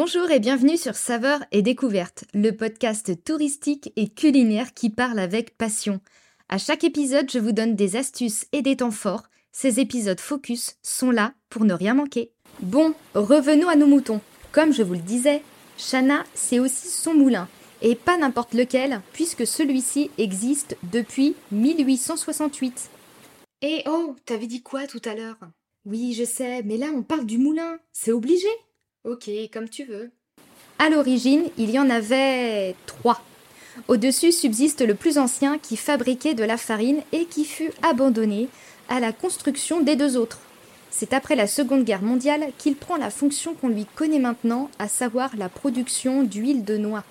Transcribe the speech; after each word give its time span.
Bonjour 0.00 0.30
et 0.30 0.38
bienvenue 0.38 0.76
sur 0.76 0.94
Saveurs 0.94 1.44
et 1.50 1.60
Découvertes, 1.60 2.22
le 2.32 2.52
podcast 2.52 3.24
touristique 3.24 3.92
et 3.96 4.08
culinaire 4.08 4.72
qui 4.72 4.90
parle 4.90 5.18
avec 5.18 5.58
passion. 5.58 6.00
À 6.48 6.56
chaque 6.56 6.84
épisode, 6.84 7.28
je 7.28 7.40
vous 7.40 7.50
donne 7.50 7.74
des 7.74 7.96
astuces 7.96 8.46
et 8.52 8.62
des 8.62 8.76
temps 8.76 8.92
forts. 8.92 9.24
Ces 9.50 9.80
épisodes 9.80 10.20
focus 10.20 10.76
sont 10.84 11.10
là 11.10 11.34
pour 11.50 11.64
ne 11.64 11.74
rien 11.74 11.94
manquer. 11.94 12.30
Bon, 12.60 12.94
revenons 13.16 13.68
à 13.68 13.74
nos 13.74 13.88
moutons. 13.88 14.20
Comme 14.52 14.72
je 14.72 14.84
vous 14.84 14.94
le 14.94 15.00
disais, 15.00 15.42
Chana, 15.76 16.22
c'est 16.32 16.60
aussi 16.60 16.86
son 16.86 17.14
moulin. 17.14 17.48
Et 17.82 17.96
pas 17.96 18.16
n'importe 18.16 18.54
lequel, 18.54 19.00
puisque 19.12 19.48
celui-ci 19.48 20.12
existe 20.16 20.76
depuis 20.92 21.34
1868. 21.50 22.88
Et 23.62 23.82
oh, 23.88 24.14
t'avais 24.26 24.46
dit 24.46 24.62
quoi 24.62 24.86
tout 24.86 25.02
à 25.04 25.16
l'heure? 25.16 25.40
Oui, 25.84 26.14
je 26.14 26.22
sais, 26.22 26.62
mais 26.62 26.76
là 26.76 26.86
on 26.94 27.02
parle 27.02 27.26
du 27.26 27.38
moulin. 27.38 27.80
C'est 27.92 28.12
obligé 28.12 28.46
Ok, 29.04 29.30
comme 29.52 29.68
tu 29.68 29.84
veux. 29.84 30.10
À 30.78 30.90
l'origine, 30.90 31.44
il 31.56 31.70
y 31.70 31.78
en 31.78 31.88
avait 31.88 32.74
trois. 32.86 33.22
Au-dessus 33.86 34.32
subsiste 34.32 34.84
le 34.84 34.94
plus 34.94 35.18
ancien 35.18 35.58
qui 35.58 35.76
fabriquait 35.76 36.34
de 36.34 36.44
la 36.44 36.56
farine 36.56 37.02
et 37.12 37.26
qui 37.26 37.44
fut 37.44 37.72
abandonné 37.82 38.48
à 38.88 38.98
la 39.00 39.12
construction 39.12 39.80
des 39.80 39.96
deux 39.96 40.16
autres. 40.16 40.40
C'est 40.90 41.12
après 41.12 41.36
la 41.36 41.46
Seconde 41.46 41.84
Guerre 41.84 42.02
mondiale 42.02 42.48
qu'il 42.58 42.74
prend 42.74 42.96
la 42.96 43.10
fonction 43.10 43.54
qu'on 43.54 43.68
lui 43.68 43.86
connaît 43.94 44.18
maintenant, 44.18 44.70
à 44.78 44.88
savoir 44.88 45.30
la 45.36 45.48
production 45.48 46.24
d'huile 46.24 46.64
de 46.64 46.76
noix. 46.76 47.04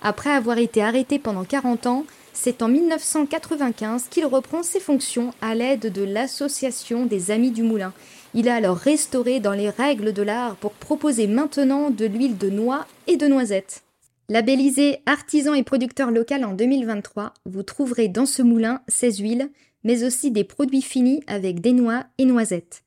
Après 0.00 0.30
avoir 0.30 0.58
été 0.58 0.82
arrêté 0.82 1.18
pendant 1.18 1.44
40 1.44 1.86
ans, 1.86 2.06
c'est 2.32 2.62
en 2.62 2.68
1995 2.68 4.06
qu'il 4.10 4.26
reprend 4.26 4.62
ses 4.62 4.80
fonctions 4.80 5.32
à 5.40 5.54
l'aide 5.54 5.92
de 5.92 6.02
l'Association 6.02 7.06
des 7.06 7.30
Amis 7.30 7.50
du 7.50 7.62
Moulin. 7.62 7.92
Il 8.34 8.48
a 8.48 8.54
alors 8.54 8.76
restauré 8.76 9.40
dans 9.40 9.52
les 9.52 9.70
règles 9.70 10.12
de 10.12 10.22
l'art 10.22 10.56
pour 10.56 10.72
proposer 10.72 11.26
maintenant 11.26 11.90
de 11.90 12.06
l'huile 12.06 12.38
de 12.38 12.48
noix 12.48 12.86
et 13.06 13.16
de 13.16 13.26
noisettes. 13.26 13.82
Labellisé 14.28 15.00
artisan 15.04 15.52
et 15.52 15.62
producteur 15.62 16.10
local 16.10 16.44
en 16.44 16.54
2023, 16.54 17.34
vous 17.44 17.62
trouverez 17.62 18.08
dans 18.08 18.24
ce 18.24 18.40
moulin 18.40 18.80
ces 18.88 19.12
huiles, 19.16 19.50
mais 19.84 20.04
aussi 20.04 20.30
des 20.30 20.44
produits 20.44 20.80
finis 20.80 21.22
avec 21.26 21.60
des 21.60 21.72
noix 21.72 22.04
et 22.16 22.24
noisettes. 22.24 22.82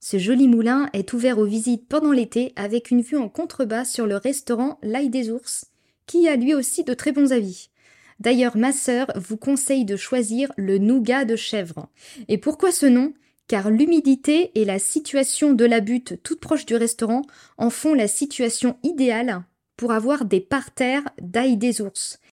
Ce 0.00 0.18
joli 0.18 0.48
moulin 0.48 0.90
est 0.92 1.12
ouvert 1.12 1.38
aux 1.38 1.44
visites 1.44 1.86
pendant 1.88 2.12
l'été 2.12 2.52
avec 2.56 2.90
une 2.90 3.02
vue 3.02 3.18
en 3.18 3.28
contrebas 3.28 3.84
sur 3.84 4.06
le 4.06 4.16
restaurant 4.16 4.78
L'Ail 4.82 5.10
des 5.10 5.30
Ours, 5.30 5.66
qui 6.06 6.28
a 6.28 6.36
lui 6.36 6.54
aussi 6.54 6.84
de 6.84 6.94
très 6.94 7.12
bons 7.12 7.32
avis. 7.32 7.70
D'ailleurs, 8.20 8.56
ma 8.56 8.72
sœur 8.72 9.10
vous 9.16 9.36
conseille 9.36 9.84
de 9.84 9.96
choisir 9.96 10.52
le 10.56 10.78
nougat 10.78 11.24
de 11.24 11.36
chèvre. 11.36 11.88
Et 12.28 12.38
pourquoi 12.38 12.70
ce 12.70 12.86
nom? 12.86 13.14
Car 13.48 13.70
l'humidité 13.70 14.52
et 14.54 14.64
la 14.64 14.78
situation 14.78 15.52
de 15.52 15.64
la 15.64 15.80
butte 15.80 16.22
toute 16.22 16.40
proche 16.40 16.66
du 16.66 16.76
restaurant 16.76 17.22
en 17.58 17.70
font 17.70 17.94
la 17.94 18.06
situation 18.06 18.78
idéale 18.84 19.42
pour 19.76 19.92
avoir 19.92 20.24
des 20.24 20.40
parterres 20.40 21.08
d'ail 21.20 21.56
des 21.56 21.80
ours. 21.80 22.20